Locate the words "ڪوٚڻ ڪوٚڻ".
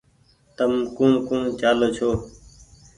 0.95-1.41